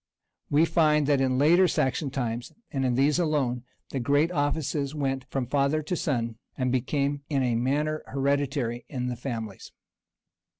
[]And 0.49 0.55
we 0.55 0.65
find 0.65 1.05
that 1.05 1.21
in 1.21 1.33
the 1.33 1.37
later 1.37 1.67
Saxon 1.67 2.09
times, 2.09 2.51
and 2.71 2.83
in 2.85 2.95
these 2.95 3.19
alone, 3.19 3.65
the 3.89 3.99
great 3.99 4.31
offices 4.31 4.95
went 4.95 5.25
from 5.29 5.45
father 5.45 5.83
to 5.83 5.95
sun, 5.95 6.37
and 6.57 6.71
became 6.71 7.21
in 7.29 7.43
a 7.43 7.53
manner 7.53 8.01
hereditary 8.07 8.83
in 8.89 9.09
the 9.09 9.15
families. 9.15 9.71